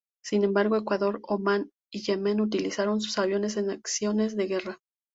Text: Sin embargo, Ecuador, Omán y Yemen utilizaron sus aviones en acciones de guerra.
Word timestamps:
Sin 0.23 0.43
embargo, 0.43 0.77
Ecuador, 0.77 1.19
Omán 1.21 1.69
y 1.91 2.01
Yemen 2.01 2.41
utilizaron 2.41 3.01
sus 3.01 3.19
aviones 3.19 3.55
en 3.57 3.69
acciones 3.69 4.35
de 4.35 4.47
guerra. 4.47 4.79